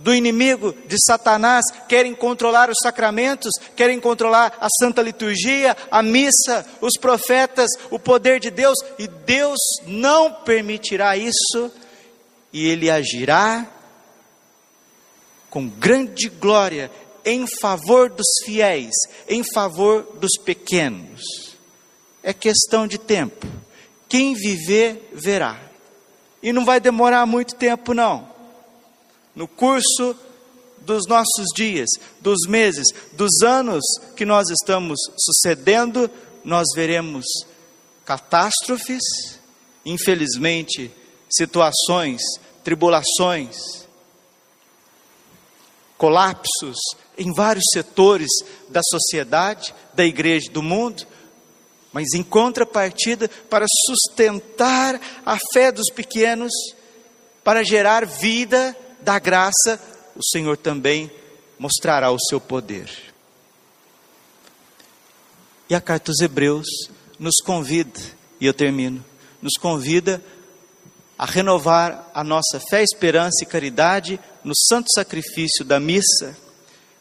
do 0.00 0.14
inimigo, 0.14 0.74
de 0.86 0.96
Satanás, 1.04 1.62
querem 1.86 2.14
controlar 2.14 2.70
os 2.70 2.78
sacramentos, 2.82 3.52
querem 3.76 4.00
controlar 4.00 4.56
a 4.58 4.68
santa 4.80 5.02
liturgia, 5.02 5.76
a 5.90 6.02
missa, 6.02 6.66
os 6.80 6.94
profetas, 6.98 7.68
o 7.90 7.98
poder 7.98 8.40
de 8.40 8.50
Deus, 8.50 8.78
e 8.98 9.06
Deus 9.06 9.58
não 9.86 10.32
permitirá 10.32 11.16
isso, 11.16 11.70
e 12.52 12.66
ele 12.66 12.90
agirá 12.90 13.66
com 15.50 15.68
grande 15.68 16.28
glória 16.28 16.90
em 17.24 17.44
favor 17.60 18.08
dos 18.08 18.26
fiéis, 18.44 18.94
em 19.28 19.42
favor 19.52 20.02
dos 20.18 20.32
pequenos. 20.42 21.20
É 22.22 22.32
questão 22.32 22.86
de 22.86 22.96
tempo. 22.96 23.46
Quem 24.08 24.34
viver, 24.34 25.10
verá. 25.12 25.69
E 26.42 26.52
não 26.52 26.64
vai 26.64 26.80
demorar 26.80 27.26
muito 27.26 27.54
tempo, 27.54 27.92
não. 27.92 28.28
No 29.34 29.46
curso 29.46 30.16
dos 30.80 31.06
nossos 31.06 31.46
dias, 31.54 31.88
dos 32.20 32.46
meses, 32.48 32.86
dos 33.12 33.42
anos 33.42 33.82
que 34.16 34.24
nós 34.24 34.48
estamos 34.48 34.98
sucedendo, 35.18 36.10
nós 36.44 36.66
veremos 36.74 37.24
catástrofes, 38.04 39.02
infelizmente, 39.84 40.90
situações, 41.30 42.20
tribulações, 42.64 43.56
colapsos 45.96 46.78
em 47.16 47.32
vários 47.32 47.64
setores 47.72 48.30
da 48.68 48.80
sociedade, 48.82 49.74
da 49.94 50.04
igreja, 50.04 50.50
do 50.50 50.62
mundo, 50.62 51.06
mas 51.92 52.14
em 52.14 52.22
contrapartida, 52.22 53.28
para 53.28 53.66
sustentar 53.86 55.00
a 55.24 55.36
fé 55.52 55.72
dos 55.72 55.90
pequenos, 55.90 56.52
para 57.42 57.64
gerar 57.64 58.06
vida 58.06 58.76
da 59.00 59.18
graça, 59.18 59.80
o 60.14 60.24
Senhor 60.24 60.56
também 60.56 61.10
mostrará 61.58 62.10
o 62.10 62.18
seu 62.18 62.40
poder. 62.40 62.90
E 65.68 65.74
a 65.74 65.80
carta 65.80 66.10
aos 66.10 66.20
Hebreus 66.20 66.66
nos 67.18 67.36
convida, 67.44 68.00
e 68.40 68.46
eu 68.46 68.54
termino, 68.54 69.04
nos 69.42 69.54
convida 69.54 70.22
a 71.18 71.26
renovar 71.26 72.10
a 72.14 72.24
nossa 72.24 72.58
fé, 72.70 72.82
esperança 72.82 73.42
e 73.42 73.46
caridade 73.46 74.18
no 74.42 74.54
santo 74.56 74.86
sacrifício 74.94 75.64
da 75.64 75.78
missa. 75.78 76.36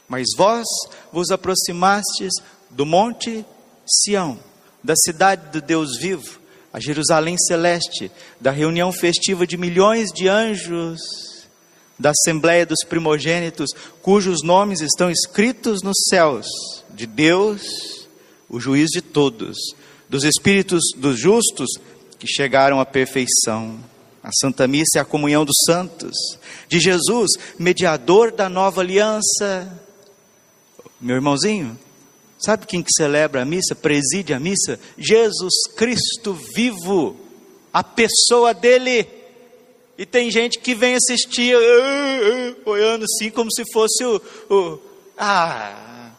Mas 0.08 0.28
vós 0.36 0.66
vos 1.12 1.32
aproximastes 1.32 2.34
do 2.70 2.86
monte 2.86 3.46
Sião, 3.88 4.38
da 4.84 4.96
cidade 4.96 5.52
do 5.52 5.62
Deus 5.62 5.98
vivo, 6.00 6.40
a 6.72 6.80
Jerusalém 6.80 7.38
celeste, 7.38 8.12
da 8.40 8.52
reunião 8.52 8.92
festiva 8.92 9.46
de 9.46 9.58
milhões 9.58 10.10
de 10.14 10.28
anjos, 10.28 11.00
da 11.98 12.12
assembleia 12.12 12.66
dos 12.66 12.84
primogênitos, 12.88 13.70
cujos 14.02 14.44
nomes 14.44 14.82
estão 14.82 15.10
escritos 15.10 15.82
nos 15.82 15.98
céus, 16.10 16.48
de 16.92 17.06
Deus, 17.06 18.08
o 18.48 18.60
juiz 18.60 18.90
de 18.90 19.02
todos, 19.02 19.58
dos 20.08 20.24
espíritos 20.24 20.82
dos 20.96 21.20
justos 21.20 21.70
que 22.18 22.28
chegaram 22.28 22.80
à 22.80 22.86
perfeição 22.86 23.80
a 24.24 24.32
Santa 24.34 24.68
Missa 24.68 24.98
é 24.98 25.00
a 25.00 25.06
comunhão 25.06 25.46
dos 25.46 25.56
santos, 25.66 26.16
de 26.68 26.80
Jesus, 26.80 27.32
mediador 27.58 28.32
da 28.32 28.50
nova 28.50 28.82
aliança. 28.82 29.72
Meu 31.00 31.16
irmãozinho, 31.16 31.80
sabe 32.40 32.66
quem 32.66 32.82
que 32.82 32.92
celebra 32.96 33.42
a 33.42 33.46
missa, 33.46 33.76
preside 33.76 34.34
a 34.34 34.40
missa? 34.40 34.80
Jesus 34.98 35.54
Cristo 35.76 36.34
vivo, 36.56 37.16
a 37.74 37.84
pessoa 37.84 38.54
dele. 38.54 39.08
E 39.98 40.06
tem 40.06 40.32
gente 40.32 40.60
que 40.60 40.74
vem 40.74 40.96
assistir, 40.96 41.56
uh, 41.56 41.60
uh, 41.60 42.70
olhando 42.70 43.04
assim, 43.04 43.30
como 43.30 43.52
se 43.52 43.64
fosse 43.74 44.04
o, 44.06 44.22
o 44.50 44.80
ah, 45.18 46.12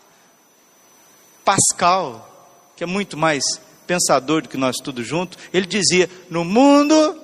Pascal, 1.43 2.73
que 2.77 2.85
é 2.85 2.87
muito 2.87 3.17
mais 3.17 3.43
pensador 3.87 4.43
do 4.43 4.49
que 4.49 4.59
nós 4.59 4.77
tudo 4.77 5.03
junto. 5.03 5.39
Ele 5.53 5.67
dizia: 5.67 6.09
No 6.29 6.45
mundo 6.45 7.19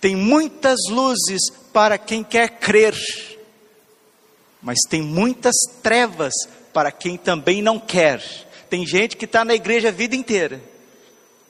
tem 0.00 0.14
muitas 0.14 0.78
luzes 0.88 1.50
para 1.72 1.98
quem 1.98 2.22
quer 2.22 2.60
crer, 2.60 2.94
mas 4.62 4.78
tem 4.88 5.02
muitas 5.02 5.54
trevas 5.82 6.32
para 6.76 6.92
quem 6.92 7.16
também 7.16 7.62
não 7.62 7.80
quer. 7.80 8.22
Tem 8.68 8.86
gente 8.86 9.16
que 9.16 9.24
está 9.24 9.46
na 9.46 9.54
igreja 9.54 9.88
a 9.88 9.90
vida 9.90 10.14
inteira. 10.14 10.60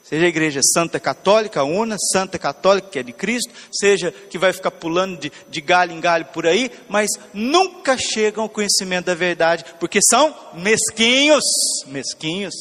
Seja 0.01 0.25
a 0.25 0.29
igreja 0.29 0.61
santa 0.63 1.01
católica, 1.01 1.65
una, 1.65 1.97
santa 2.13 2.39
católica, 2.39 2.87
que 2.87 2.99
é 2.99 3.03
de 3.03 3.11
Cristo, 3.11 3.53
seja 3.69 4.09
que 4.09 4.37
vai 4.37 4.53
ficar 4.53 4.71
pulando 4.71 5.19
de, 5.19 5.29
de 5.49 5.59
galho 5.59 5.91
em 5.91 5.99
galho 5.99 6.23
por 6.27 6.47
aí, 6.47 6.71
mas 6.87 7.09
nunca 7.33 7.97
chegam 7.97 8.43
ao 8.43 8.49
conhecimento 8.49 9.07
da 9.07 9.15
verdade, 9.15 9.65
porque 9.81 9.99
são 10.01 10.33
mesquinhos, 10.53 11.43
mesquinhos, 11.87 12.55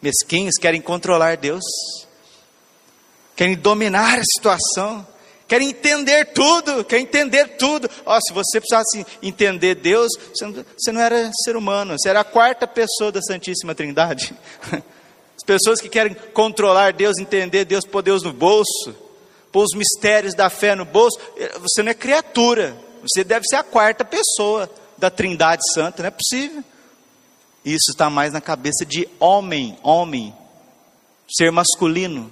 mesquinhos, 0.00 0.54
querem 0.60 0.80
controlar 0.80 1.36
Deus, 1.36 1.64
querem 3.34 3.56
dominar 3.56 4.20
a 4.20 4.22
situação 4.24 5.04
quer 5.46 5.62
entender 5.62 6.26
tudo, 6.32 6.84
quer 6.84 6.98
entender 6.98 7.56
tudo. 7.56 7.88
Ó, 8.04 8.18
se 8.20 8.32
você 8.32 8.60
precisasse 8.60 9.06
entender 9.22 9.74
Deus, 9.76 10.10
você 10.34 10.46
não, 10.46 10.64
você 10.76 10.92
não 10.92 11.00
era 11.00 11.30
ser 11.44 11.56
humano, 11.56 11.96
você 11.98 12.08
era 12.08 12.20
a 12.20 12.24
quarta 12.24 12.66
pessoa 12.66 13.12
da 13.12 13.20
Santíssima 13.22 13.74
Trindade. 13.74 14.34
As 15.36 15.44
pessoas 15.44 15.80
que 15.80 15.88
querem 15.88 16.14
controlar 16.32 16.92
Deus, 16.92 17.18
entender 17.18 17.64
Deus, 17.64 17.84
pôr 17.84 18.02
Deus 18.02 18.22
no 18.22 18.32
bolso, 18.32 18.96
pôr 19.52 19.64
os 19.64 19.74
mistérios 19.74 20.34
da 20.34 20.48
fé 20.48 20.74
no 20.74 20.84
bolso, 20.84 21.18
você 21.60 21.82
não 21.82 21.90
é 21.90 21.94
criatura, 21.94 22.76
você 23.02 23.22
deve 23.22 23.46
ser 23.46 23.56
a 23.56 23.62
quarta 23.62 24.04
pessoa 24.04 24.70
da 24.98 25.10
Trindade 25.10 25.62
Santa, 25.72 26.02
não 26.02 26.08
é 26.08 26.10
possível. 26.10 26.64
Isso 27.64 27.90
está 27.90 28.08
mais 28.08 28.32
na 28.32 28.40
cabeça 28.40 28.86
de 28.86 29.08
homem, 29.18 29.76
homem, 29.82 30.34
ser 31.28 31.50
masculino. 31.50 32.30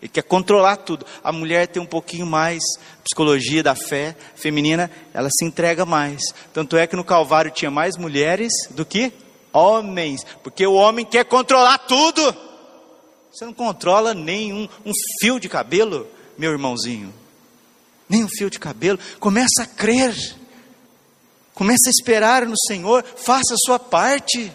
Ele 0.00 0.08
quer 0.08 0.22
controlar 0.22 0.76
tudo. 0.76 1.06
A 1.22 1.32
mulher 1.32 1.66
tem 1.66 1.82
um 1.82 1.86
pouquinho 1.86 2.26
mais 2.26 2.62
psicologia 3.04 3.62
da 3.62 3.74
fé 3.74 4.16
feminina, 4.34 4.90
ela 5.14 5.28
se 5.30 5.44
entrega 5.44 5.86
mais. 5.86 6.20
Tanto 6.52 6.76
é 6.76 6.86
que 6.86 6.96
no 6.96 7.04
Calvário 7.04 7.50
tinha 7.50 7.70
mais 7.70 7.96
mulheres 7.96 8.52
do 8.70 8.84
que 8.84 9.12
homens, 9.52 10.24
porque 10.42 10.66
o 10.66 10.74
homem 10.74 11.04
quer 11.04 11.24
controlar 11.24 11.78
tudo. 11.78 12.36
Você 13.32 13.44
não 13.44 13.52
controla 13.52 14.14
nenhum 14.14 14.68
um 14.84 14.92
fio 15.20 15.38
de 15.38 15.48
cabelo, 15.48 16.06
meu 16.38 16.52
irmãozinho. 16.52 17.12
Nem 18.08 18.24
um 18.24 18.28
fio 18.28 18.48
de 18.48 18.58
cabelo. 18.58 18.98
Começa 19.18 19.62
a 19.62 19.66
crer. 19.66 20.14
Começa 21.54 21.88
a 21.88 21.90
esperar 21.90 22.46
no 22.46 22.56
Senhor, 22.66 23.02
faça 23.16 23.54
a 23.54 23.58
sua 23.64 23.78
parte. 23.78 24.52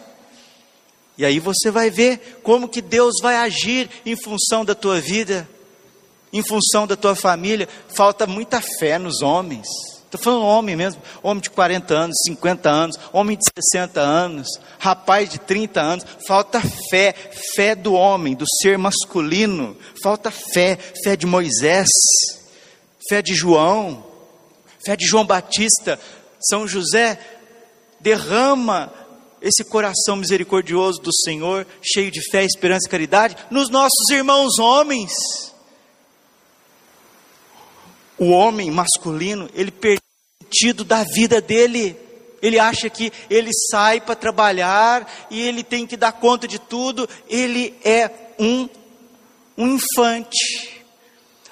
E 1.17 1.25
aí 1.25 1.39
você 1.39 1.69
vai 1.69 1.89
ver 1.89 2.39
como 2.43 2.67
que 2.67 2.81
Deus 2.81 3.15
vai 3.21 3.35
agir 3.35 3.89
em 4.05 4.15
função 4.15 4.63
da 4.65 4.73
tua 4.73 4.99
vida, 4.99 5.47
em 6.31 6.41
função 6.41 6.87
da 6.87 6.95
tua 6.95 7.15
família. 7.15 7.67
Falta 7.95 8.25
muita 8.25 8.61
fé 8.79 8.97
nos 8.97 9.21
homens. 9.21 9.67
Estou 10.11 10.19
falando 10.19 10.45
homem 10.45 10.75
mesmo, 10.75 11.01
homem 11.23 11.41
de 11.41 11.49
40 11.49 11.93
anos, 11.93 12.17
50 12.25 12.69
anos, 12.69 12.99
homem 13.13 13.37
de 13.37 13.45
60 13.73 14.01
anos, 14.01 14.47
rapaz 14.77 15.29
de 15.29 15.39
30 15.39 15.79
anos. 15.79 16.05
Falta 16.27 16.61
fé, 16.89 17.15
fé 17.55 17.75
do 17.75 17.93
homem, 17.93 18.35
do 18.35 18.45
ser 18.61 18.77
masculino. 18.77 19.77
Falta 20.03 20.29
fé, 20.29 20.77
fé 21.01 21.15
de 21.15 21.25
Moisés, 21.25 21.87
fé 23.07 23.21
de 23.21 23.33
João, 23.33 24.05
fé 24.85 24.97
de 24.97 25.05
João 25.05 25.25
Batista. 25.25 25.97
São 26.41 26.67
José 26.67 27.17
derrama 28.01 28.91
esse 29.41 29.63
coração 29.63 30.15
misericordioso 30.15 31.01
do 31.01 31.11
Senhor, 31.13 31.65
cheio 31.81 32.11
de 32.11 32.21
fé, 32.29 32.45
esperança 32.45 32.87
e 32.87 32.91
caridade, 32.91 33.35
nos 33.49 33.69
nossos 33.69 34.09
irmãos 34.11 34.59
homens. 34.59 35.11
O 38.17 38.29
homem 38.29 38.69
masculino, 38.69 39.49
ele 39.55 39.71
perde 39.71 39.99
o 39.99 40.43
sentido 40.43 40.83
da 40.83 41.03
vida 41.03 41.41
dele. 41.41 41.97
Ele 42.39 42.59
acha 42.59 42.89
que 42.89 43.11
ele 43.29 43.49
sai 43.71 43.99
para 43.99 44.15
trabalhar 44.15 45.11
e 45.29 45.41
ele 45.41 45.63
tem 45.63 45.87
que 45.87 45.97
dar 45.97 46.11
conta 46.11 46.47
de 46.47 46.59
tudo. 46.59 47.09
Ele 47.27 47.75
é 47.83 48.11
um, 48.37 48.69
um 49.57 49.75
infante. 49.75 50.81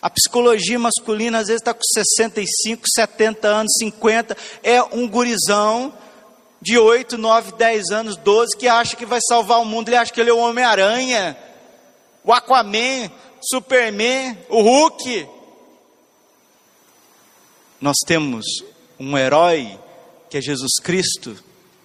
A 0.02 0.10
psicologia 0.10 0.80
masculina 0.80 1.40
às 1.40 1.48
vezes 1.48 1.62
está 1.62 1.74
com 1.74 1.82
65, 1.84 2.84
70 2.88 3.48
anos, 3.48 3.74
50, 3.80 4.38
é 4.64 4.82
um 4.84 5.08
gurizão 5.08 5.94
de 6.62 6.78
8, 6.78 7.18
9, 7.18 7.54
10 7.54 7.90
anos, 7.92 8.18
12, 8.18 8.58
que 8.58 8.68
acha 8.68 8.96
que 8.96 9.06
vai 9.06 9.20
salvar 9.22 9.62
o 9.62 9.66
mundo, 9.66 9.90
ele 9.90 9.96
acha 9.96 10.12
que 10.12 10.20
ele 10.20 10.30
é 10.30 10.34
o 10.34 10.40
Homem-Aranha, 10.40 11.38
o 12.24 12.34
Aquaman, 12.34 13.10
Superman, 13.42 14.38
o 14.50 14.62
Hulk. 14.62 15.28
Nós 17.80 17.96
temos 18.06 18.46
um 19.00 19.18
herói 19.18 19.80
que 20.30 20.38
é 20.38 20.42
Jesus 20.42 20.74
Cristo, 20.82 21.36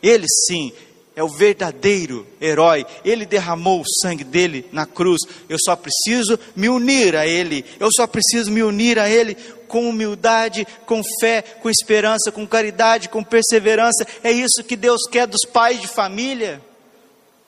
ele 0.03 0.27
sim 0.47 0.73
é 1.17 1.23
o 1.23 1.29
verdadeiro 1.29 2.27
herói. 2.41 2.85
Ele 3.05 3.25
derramou 3.25 3.81
o 3.81 3.89
sangue 4.03 4.25
dele 4.25 4.67
na 4.73 4.85
cruz. 4.85 5.21
Eu 5.49 5.57
só 5.61 5.77
preciso 5.77 6.39
me 6.57 6.69
unir 6.69 7.17
a 7.17 7.27
ele. 7.27 7.65
Eu 7.79 7.89
só 7.95 8.07
preciso 8.07 8.51
me 8.51 8.63
unir 8.63 8.99
a 8.99 9.09
ele 9.09 9.37
com 9.69 9.89
humildade, 9.89 10.67
com 10.87 11.03
fé, 11.21 11.43
com 11.43 11.71
esperança, 11.71 12.33
com 12.33 12.47
caridade, 12.47 13.09
com 13.09 13.23
perseverança. 13.23 14.07
É 14.23 14.33
isso 14.33 14.65
que 14.67 14.77
Deus 14.77 15.03
quer 15.11 15.27
dos 15.27 15.45
pais 15.45 15.81
de 15.81 15.87
família 15.87 16.61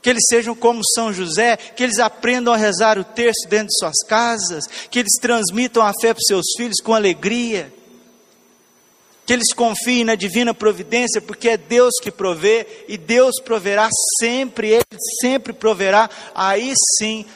que 0.06 0.10
eles 0.10 0.22
sejam 0.28 0.54
como 0.54 0.82
São 0.94 1.12
José, 1.12 1.56
que 1.56 1.82
eles 1.82 1.98
aprendam 1.98 2.54
a 2.54 2.56
rezar 2.56 2.96
o 2.96 3.02
terço 3.02 3.48
dentro 3.48 3.66
de 3.66 3.76
suas 3.76 4.06
casas, 4.06 4.64
que 4.88 5.00
eles 5.00 5.18
transmitam 5.20 5.82
a 5.82 5.90
fé 6.00 6.14
para 6.14 6.20
os 6.20 6.26
seus 6.28 6.46
filhos 6.56 6.80
com 6.80 6.94
alegria, 6.94 7.72
que 9.26 9.32
eles 9.32 9.52
confiem 9.52 10.04
na 10.04 10.14
divina 10.14 10.54
providência, 10.54 11.20
porque 11.20 11.48
é 11.48 11.56
Deus 11.56 11.94
que 12.00 12.12
provê 12.12 12.84
e 12.86 12.96
Deus 12.96 13.40
proverá 13.44 13.88
sempre, 14.20 14.68
Ele 14.68 14.84
sempre 15.20 15.52
proverá. 15.52 16.08
Aí 16.32 16.72
sim, 16.96 17.26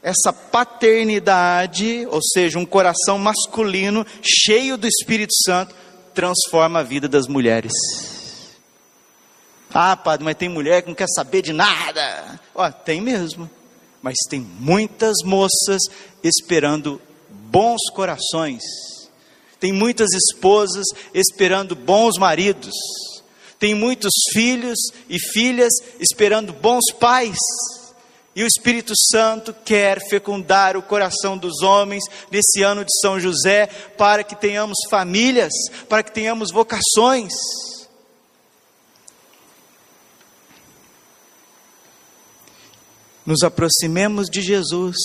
essa 0.00 0.32
paternidade, 0.32 2.06
ou 2.08 2.20
seja, 2.22 2.56
um 2.56 2.64
coração 2.64 3.18
masculino 3.18 4.06
cheio 4.22 4.78
do 4.78 4.86
Espírito 4.86 5.34
Santo, 5.44 5.74
transforma 6.14 6.78
a 6.78 6.84
vida 6.84 7.08
das 7.08 7.26
mulheres. 7.26 7.72
Ah, 9.74 9.96
padre, 9.96 10.24
mas 10.24 10.36
tem 10.36 10.48
mulher 10.48 10.82
que 10.82 10.88
não 10.88 10.94
quer 10.94 11.08
saber 11.08 11.42
de 11.42 11.52
nada. 11.52 12.40
Ó, 12.54 12.70
tem 12.70 13.00
mesmo. 13.00 13.50
Mas 14.00 14.14
tem 14.28 14.40
muitas 14.40 15.16
moças 15.24 15.80
esperando 16.22 17.00
bons 17.28 17.90
corações. 17.92 18.62
Tem 19.60 19.72
muitas 19.72 20.08
esposas 20.12 20.86
esperando 21.14 21.76
bons 21.76 22.16
maridos. 22.18 22.74
Tem 23.58 23.74
muitos 23.74 24.12
filhos 24.32 24.78
e 25.08 25.18
filhas 25.18 25.72
esperando 26.00 26.52
bons 26.52 26.90
pais. 26.98 27.36
E 28.34 28.42
o 28.42 28.46
Espírito 28.46 28.94
Santo 28.96 29.54
quer 29.64 30.00
fecundar 30.08 30.76
o 30.76 30.82
coração 30.82 31.36
dos 31.36 31.62
homens 31.62 32.02
nesse 32.30 32.62
ano 32.62 32.84
de 32.84 33.00
São 33.00 33.20
José, 33.20 33.66
para 33.98 34.24
que 34.24 34.34
tenhamos 34.34 34.78
famílias, 34.88 35.52
para 35.88 36.02
que 36.02 36.12
tenhamos 36.12 36.50
vocações. 36.50 37.32
nos 43.30 43.44
aproximemos 43.44 44.28
de 44.28 44.42
Jesus, 44.42 44.96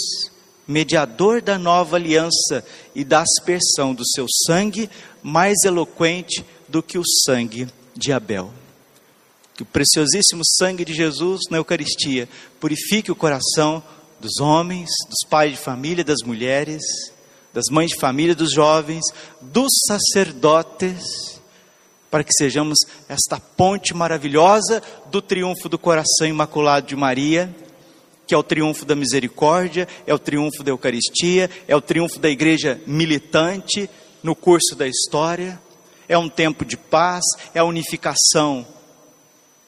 mediador 0.67 1.41
da 1.41 1.57
nova 1.57 1.95
aliança 1.95 2.65
e 2.93 3.03
da 3.03 3.21
aspersão 3.21 3.93
do 3.93 4.05
seu 4.05 4.25
sangue, 4.45 4.89
mais 5.21 5.63
eloquente 5.63 6.45
do 6.67 6.81
que 6.81 6.97
o 6.97 7.03
sangue 7.23 7.67
de 7.95 8.11
Abel. 8.11 8.51
Que 9.55 9.63
o 9.63 9.65
preciosíssimo 9.65 10.41
sangue 10.45 10.83
de 10.83 10.93
Jesus 10.93 11.41
na 11.49 11.57
Eucaristia 11.57 12.27
purifique 12.59 13.11
o 13.11 13.15
coração 13.15 13.81
dos 14.19 14.39
homens, 14.39 14.89
dos 15.07 15.29
pais 15.29 15.51
de 15.51 15.57
família, 15.57 16.03
das 16.03 16.21
mulheres, 16.25 16.81
das 17.53 17.65
mães 17.71 17.91
de 17.91 17.99
família, 17.99 18.35
dos 18.35 18.51
jovens, 18.51 19.03
dos 19.41 19.71
sacerdotes, 19.87 21.39
para 22.11 22.23
que 22.23 22.33
sejamos 22.33 22.77
esta 23.07 23.39
ponte 23.39 23.93
maravilhosa 23.93 24.81
do 25.09 25.21
triunfo 25.21 25.69
do 25.69 25.77
coração 25.77 26.27
imaculado 26.27 26.87
de 26.87 26.95
Maria 26.95 27.53
que 28.27 28.33
é 28.33 28.37
o 28.37 28.43
triunfo 28.43 28.85
da 28.85 28.95
misericórdia, 28.95 29.87
é 30.05 30.13
o 30.13 30.19
triunfo 30.19 30.63
da 30.63 30.71
Eucaristia, 30.71 31.49
é 31.67 31.75
o 31.75 31.81
triunfo 31.81 32.19
da 32.19 32.29
igreja 32.29 32.79
militante 32.87 33.89
no 34.23 34.35
curso 34.35 34.75
da 34.75 34.87
história, 34.87 35.61
é 36.07 36.17
um 36.17 36.29
tempo 36.29 36.65
de 36.65 36.77
paz, 36.77 37.23
é 37.53 37.59
a 37.59 37.65
unificação 37.65 38.65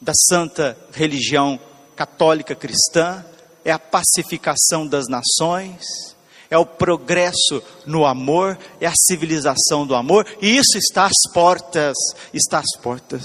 da 0.00 0.12
santa 0.14 0.76
religião 0.92 1.58
católica 1.96 2.54
cristã, 2.54 3.24
é 3.64 3.72
a 3.72 3.78
pacificação 3.78 4.86
das 4.86 5.06
nações, 5.08 5.84
é 6.50 6.56
o 6.56 6.64
progresso 6.64 7.62
no 7.84 8.06
amor, 8.06 8.58
é 8.80 8.86
a 8.86 8.94
civilização 8.94 9.86
do 9.86 9.94
amor, 9.94 10.26
e 10.40 10.56
isso 10.56 10.78
está 10.78 11.06
às 11.06 11.32
portas, 11.32 11.96
está 12.32 12.58
às 12.58 12.80
portas. 12.80 13.24